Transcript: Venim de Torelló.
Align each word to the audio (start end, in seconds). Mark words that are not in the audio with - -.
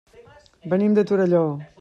Venim 0.73 0.97
de 0.99 1.05
Torelló. 1.13 1.45